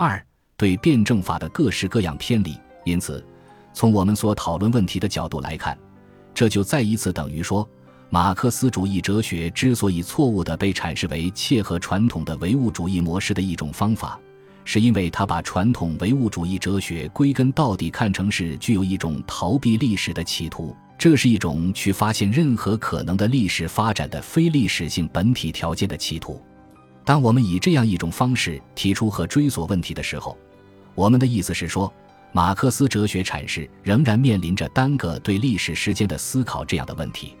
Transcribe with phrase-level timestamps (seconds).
[0.00, 0.24] 二、
[0.56, 2.56] 对辩证法的各式各样偏离。
[2.84, 3.22] 因此，
[3.72, 5.76] 从我们所讨论问题的角度来看，
[6.32, 7.68] 这就再一次等于说，
[8.08, 14.16] 马克思主义哲学之所以错误地被阐释为切合传统的唯物主义模式的一种方法。
[14.64, 26.40] 是因为他把传统唯物主义哲学归根到底看成是具有一种逃避历史的企图，这是一种去发现任何可能的历史发展的非历史性本体条件的企图。
[27.08, 30.36] 当我们以这样一种方式提出和追索问题的时候，
[30.94, 31.90] 我们的意思是说，
[32.32, 37.34] 马克思哲学阐释仍然面临着单个对历史时间的思考这样的问题。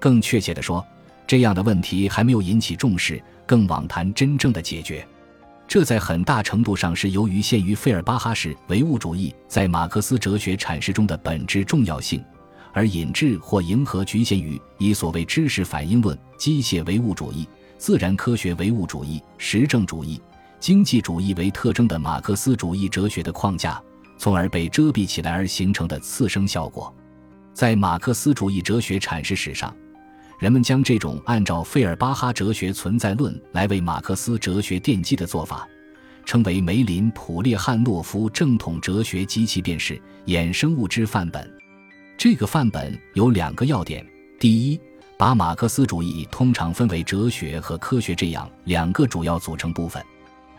[0.00, 0.82] 更确切地说，
[1.26, 5.06] 这样的问题还没有引起重视，更罔谈真正的解决。
[5.68, 12.24] 这在很大程度上是由于限于费尔巴哈式唯物主义在马克思哲学阐释中的本质重要性，
[12.72, 17.46] 而引致或迎合局限于以所谓知识反应论、机械唯物主义、
[17.82, 20.22] 自然科学唯物主义、实证主义、
[20.60, 23.82] 经济主义为特征的马克思主义哲学的框架，
[24.16, 26.94] 从而被遮蔽起来而形成的次生效果。
[27.52, 29.74] 在马克思主义哲学阐释史上。
[30.38, 35.68] 人们将这种按照费尔巴哈哲学存在论来为马克思哲学奠基的做法，
[36.24, 41.52] 称为梅林普列汉诺夫正统哲学及其便是衍生物之范本。
[42.16, 44.06] 这个范本有两个要点：
[44.38, 44.80] 第一，
[45.22, 50.04] 把马克思主义通常分为哲学和科学这样两个主要组成部分。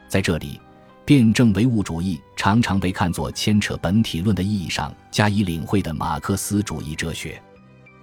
[0.08, 0.58] 在这里，
[1.04, 7.44] 辩证唯物主义常常被看作牵扯本体论的意义上加以领会的马克思主义哲学。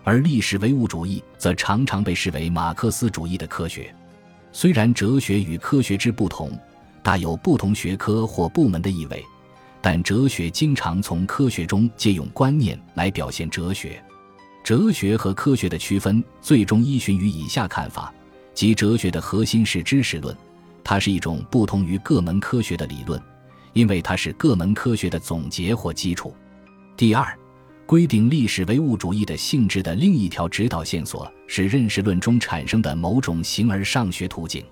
[0.05, 3.91] 而历史唯物主义则常常被视为马克思主义的科学。
[4.52, 6.52] 虽然哲学与科学之不同，
[7.02, 9.24] 大有不同学科或部门的意味，
[9.80, 13.98] 但哲学经常从科学中借用观念来表现哲学。
[14.70, 18.14] 哲学和科学的区分最终依循于以下看法：
[18.54, 20.32] 即哲学的核心是知识论，
[20.84, 23.20] 它是一种不同于各门科学的理论，
[23.72, 26.32] 因为它是各门科学的总结或基础。
[26.96, 27.36] 第二。
[27.84, 34.64] 规定历史唯物主义的性质的另一条指导线索是认识论中产生的某种形而上学途径。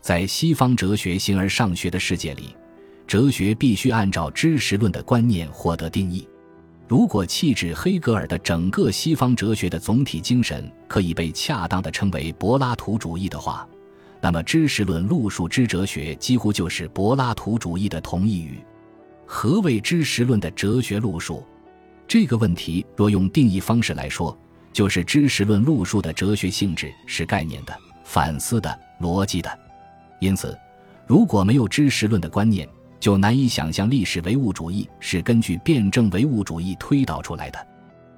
[0.00, 2.56] 在西方哲学形而上学的世界里，
[3.06, 6.26] 哲学必须按照知识论的观念获得定义。
[6.88, 13.68] 如果弃置黑格尔的整个西方哲学的总体精神可以被恰当的称为柏拉图主义的话，
[14.22, 18.58] 那么知识论路数之哲学几乎就是柏拉图主义的同义语。
[19.26, 21.44] 何谓知识论的哲学路数？
[22.06, 24.34] 这个问题若用定义方式来说，
[24.72, 29.58] 就是知识论路数的哲学性质是概念的、反思的、逻辑的。
[30.20, 30.58] 因此，
[31.06, 32.66] 如果没有知识论的观念，
[33.00, 37.66] 就难以想象历史唯物主义是根据辩证唯物主义推导出来的。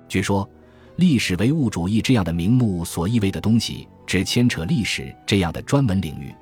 [0.08, 0.48] 据说，
[0.96, 6.34] 历史唯物主义这样的名目所意味的东西，只牵扯历史这样的专门领域，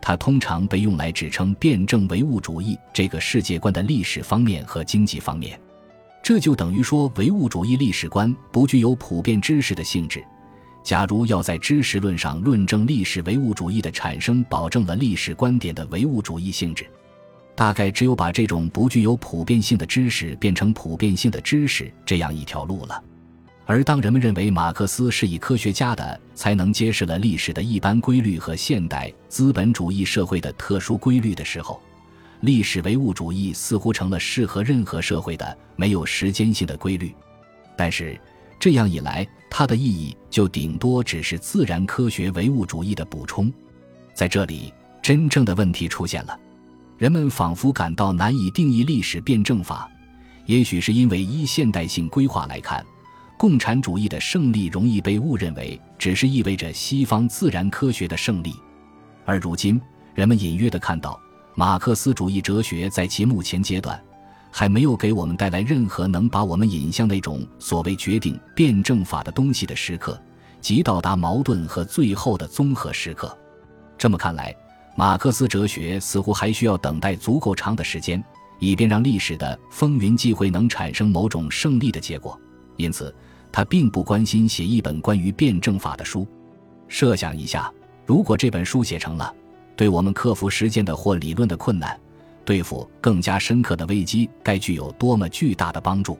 [0.00, 5.58] 它通常被用来指称辩证唯物主义这个世界观的历史方面和经济方面。
[6.22, 10.24] 这就等于说，唯物主义历史观不具有普遍知识的性质。
[10.82, 16.86] 假如要在知识论上论证历史唯物主义的产生，保证了历史观点的唯物主义性质，
[17.56, 23.02] 大概只有把这种不具有普遍性的知识变成普遍性的知识这样一条路了。
[23.66, 31.80] 而当人们认为马克思是以科学家的才能揭示了历史的一般规律和现代资本主义社会的特殊规律的时候，
[32.40, 37.14] 历史唯物主义似乎成了适合任何社会的没有时间性的规律，
[37.74, 38.20] 但是
[38.60, 43.50] 这样一来，它的意义就顶多只是自然科学唯物主义的补充。
[44.12, 46.38] 在这里，真正的问题出现了：
[46.96, 49.90] 人们仿佛感到难以定义历史辩证法，
[50.46, 52.84] 也许是因为依现代性规划来看，
[53.36, 58.54] 共产主义的胜利容易被误认为只是意味着西方自然科学的胜利，
[59.24, 59.80] 而如今
[60.14, 61.20] 人们隐约的看到。
[61.56, 64.00] 马克思主义哲学在其目前阶段，
[64.50, 70.20] 还没有给我们带来任何能把我们引向那种所谓决定辩证法的东西的时刻，
[70.60, 73.38] 即到达矛盾和最后的综合时刻。
[73.96, 74.52] 这么看来，
[74.94, 78.22] 马克思哲学似乎还需要等待足够长的时间，
[78.58, 82.38] 以便让历史的风云际会能产生某种胜利的结果。
[82.76, 83.14] 因此，
[83.50, 86.26] 他并不关心写一本关于辩证法的书。
[86.88, 87.72] 设想一下，
[88.06, 89.34] 如果这本书写成了。
[89.76, 91.98] 对我们克服实践的或理论的困难，
[92.44, 96.16] 对付更加深刻的危机，该具有多么巨大的帮助！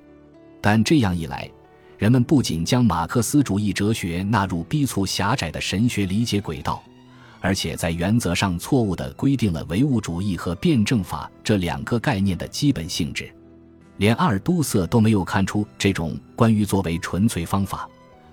[0.60, 1.48] 但这样一来，
[1.96, 6.82] 人们不仅将马克思主义哲学纳入逼促狭窄的神学理解轨道，
[7.44, 13.30] 而且在原则上错误地规定了唯物主义和辩证法这两个概念的基本性质。
[13.98, 17.86] 连阿尔都塞都没有看出这种关于作为纯粹方法、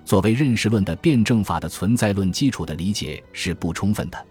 [0.05, 4.25] 作为认识论的辩证法的存在论基础的理解是不充分的。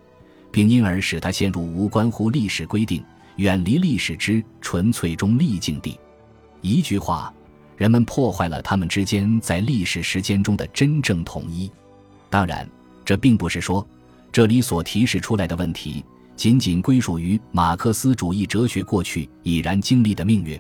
[0.51, 3.05] 并因而使他陷入无关乎历史规定、
[3.37, 6.01] 远离历史之纯粹中立境地。
[6.63, 7.31] 一句话，
[7.77, 11.71] 人们破坏了他们之间在历史时间中的真正统一。
[12.31, 12.67] 当然，
[13.05, 13.87] 这并不是说
[14.33, 16.05] 这里所提示出来的问题
[16.37, 20.59] 仅仅归属于马克思主义哲学过去已然经历的命运。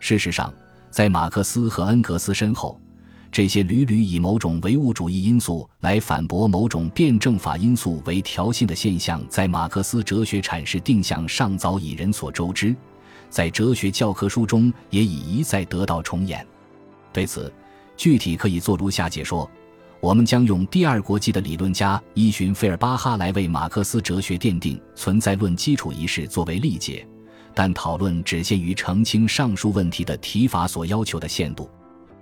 [0.00, 0.52] 事实上，
[0.90, 2.80] 在马克思和恩格斯身后，
[3.30, 12.74] 这些屡屡以某种唯物主义因素来反驳某种辩证法因素为调性的现象，在马克思哲学阐释定向上早已人所周知，
[13.30, 16.46] 在哲学教科书中也已一再得到重演。
[17.12, 17.52] 对此，
[17.96, 19.48] 具体可以做如下解说：
[20.06, 27.04] 我们将用第二国际的理论家依循费尔巴哈来为马克思哲学奠定存在论基础一事作为例解，
[27.52, 31.68] 但讨论只限于澄清上述问题的提法所要求的限度。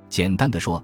[0.09, 0.83] 简单的说。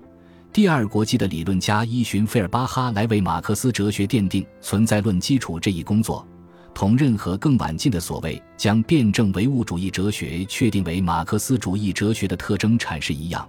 [0.53, 6.27] 第二国际的理论家依循费尔巴哈来为马克思哲学奠定存在论基础这一工作，
[6.75, 13.49] 同任何更晚近的所谓将辩证唯物主义哲学确定为马克思主义哲学的特征阐释一样，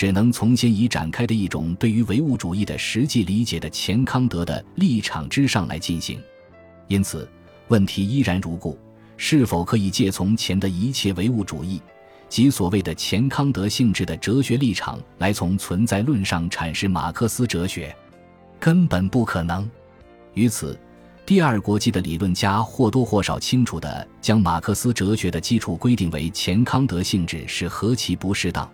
[0.00, 6.18] 只能从先已展开的一种对于唯物主义的实际理解的钱康德的立场之上来进行。
[6.88, 7.28] 因此，
[7.68, 8.78] 问题依然如故：
[9.18, 11.82] 是否可以借从前的一切唯物主义？
[12.30, 17.94] 即所谓的钱康德性质的哲学立场来从存在论上阐释马克思哲学，
[18.58, 19.70] 根本不可能。
[20.32, 20.80] 于此，
[21.26, 28.66] 第二国际的理论家或多或少清楚地将马克思哲学的基础规定为钱康德性质是何其不适当，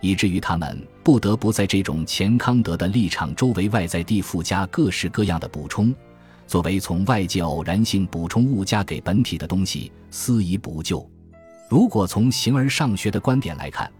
[0.00, 5.94] 以至于他们不得不在这种钱康德的立场周围外在地附加各式各样的补充，
[6.46, 11.08] 作为从外界偶然性补充物加给本体的东西，思以补救。
[11.68, 13.90] 如果从形而上学的观点来看，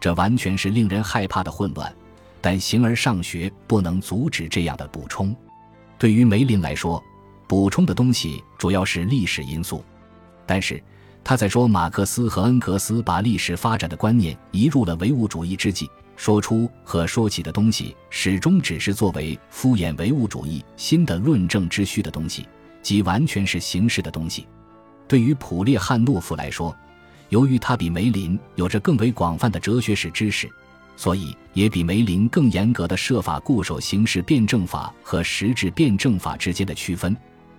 [0.00, 1.92] 这完全是令人害怕的混乱。
[2.40, 5.34] 但形而上学不能阻止这样的补充。
[5.98, 7.02] 对于梅林来说，
[7.48, 9.84] 补充的东西主要是历史因素。
[10.46, 10.80] 但是
[11.28, 15.86] 他在说马克思和恩格斯把历史发展的观念移入了唯物主义之际，
[16.16, 22.48] 说出和说起的东西始终只是作为敷衍唯物主义新的论证之需的东西，
[22.80, 24.48] 即完全是形式的东西。
[25.06, 26.74] 对于普列汉诺夫来说，
[27.28, 30.48] 由于他比梅林有着更为广泛的哲学史知识，
[30.96, 37.14] 所以也比梅林更严格的设法固守形式辩证法和实质辩证法之间的区分，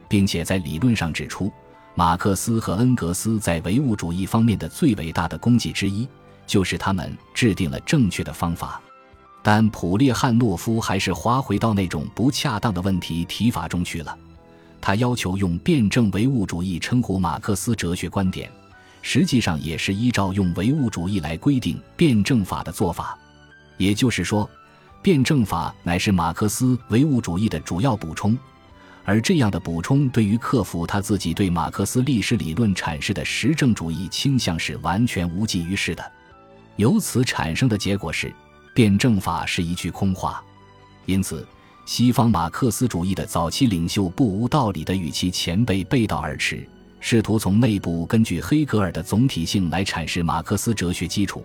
[0.07, 1.53] 并且在理论上指出，
[1.99, 6.07] 马克思和恩格斯在唯物主义方面的最伟大的功绩之一，
[6.47, 8.81] 就是他们制定了正确的方法。
[9.43, 14.17] 但普列汉诺夫还是滑回到那种不恰当的问题提法中去了，
[14.79, 18.49] 他要求用辩证唯物主义称呼马克思哲学观点。
[19.01, 23.19] 实际上也是依照用唯物主义来规定辩证法的做法，
[23.75, 24.49] 也就是说，
[25.01, 28.37] 辩证法乃是马克思唯物主义的主要补充，
[29.09, 36.11] 而这样的补充对于克服他自己对马克思历史理论阐释的实证主义倾向是完全无济于事的。
[36.75, 38.31] 由此产生的结果是，
[38.71, 40.43] 辩证法是一句空话。
[41.07, 41.43] 因此，
[41.87, 46.63] 西方马克思主义的早期领袖不无道理地与其前辈背道而驰。
[46.99, 51.43] 试图从内部根据黑格尔的总体性来阐释马克思哲学基础。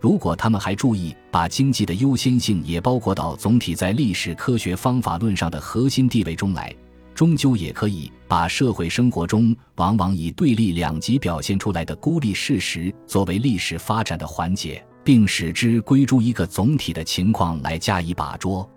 [0.00, 6.74] 如果他们还注意把经济的优先性也包括到总体在历史科学方法论上的核心地位中来，
[7.14, 18.68] 终究也可以把社会生活中往往以对立两极表现出来的孤立事实作为历史发展的环节，并使之归诸一个总体的情况来加以把捉。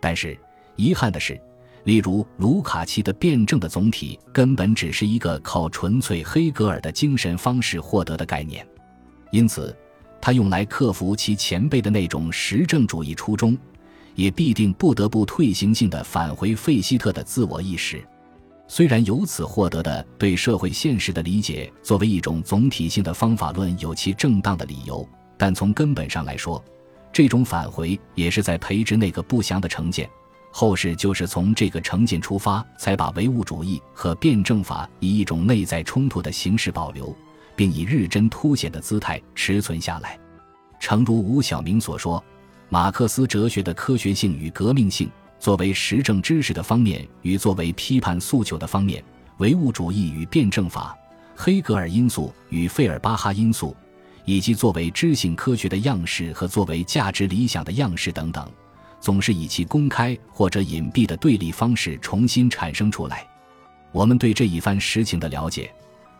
[0.00, 0.38] 但是
[0.76, 1.40] 遗憾的是。
[1.84, 8.66] 例如，卢卡奇的辩证的总体根本只是一个靠纯粹黑格尔的精神方式获得的概念，
[9.30, 9.76] 因此，
[10.18, 13.54] 他用来克服其前辈的那种实证主义初衷，
[14.14, 18.04] 也必定不得不退行性的返回费希特的自我意识。
[18.66, 25.06] 虽然由此获得的对社会现实的理解作为一种总体性的方法论有其正当的理由，
[25.36, 26.62] 但从根本上来说，
[27.12, 30.08] 这种返回也是在培植那个不祥的成见。
[30.50, 37.14] 后世就是从这个成见出发，才把唯物主义和辩证法以一种内在冲突的形式保留，
[37.54, 40.18] 并以日臻凸显的姿态持存下来。
[40.78, 42.22] 诚如吴晓明所说，
[42.74, 49.00] 马克思哲学的科学性与革命性，作为实证知识的方面与作为批判诉求的方面，
[49.36, 50.92] 唯物主义与辩证法，
[51.36, 53.76] 黑格尔因素与费尔巴哈因素，
[54.24, 58.44] 以及作为知性科学的样式和作为价值理想的样式等等。
[59.00, 63.24] 总是以其公开或者隐蔽的对立方式重新产生出来。
[63.92, 65.72] 我们对这一番实情的了解，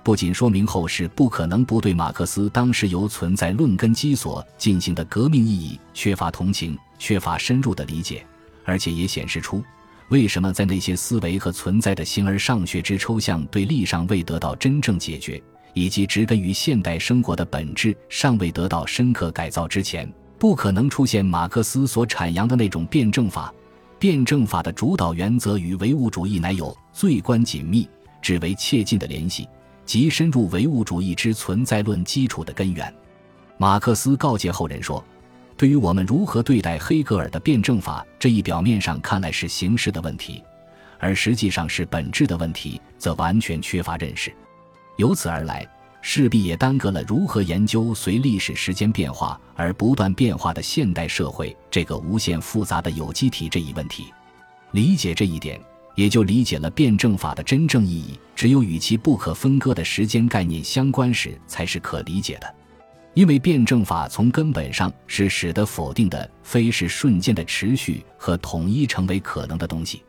[0.05, 8.23] 不仅说明后世不可能不对马克思当时由存在论根基所进行的革命意义缺乏同情、缺乏深入的理解，
[8.67, 9.65] 而且也显示出
[10.11, 15.43] 为什么在那些思维和存在的形而上学之抽象对立上未得到真正解决，
[15.73, 20.07] 以及植根于现代生活的本质尚未得到深刻改造之前，
[20.39, 23.51] 不可能出现马克思所阐扬的那种辩证法。
[23.99, 27.89] 辩证法的主导原则与唯物主义乃有最关紧密、
[28.21, 29.49] 至为切近的联系，
[29.85, 32.93] 即深入唯物主义之存在论基础的根源。
[33.57, 35.03] 马克思告诫后人说
[35.57, 40.43] ：“对于我们如何对待黑格尔的辩证法这一表面上看来是形式的问题，
[40.99, 44.35] 而实际上是本质的问题，则完全缺乏认识。
[44.97, 45.67] 由此而来，
[46.03, 54.13] 势必也耽搁了如何研究随历史时间变化而不断变化的现代社会这个无限复杂的有机体这一问题。
[54.73, 55.61] 理解这一点，
[55.95, 58.19] 也就理解了辩证法的真正意义。
[58.35, 62.55] 只有与其不可分割的时间概念相关时，才是可理解的。”
[63.15, 70.03] 因为辩证法从根本上是使得否定的非是瞬间的持续和统一成为可能的东西。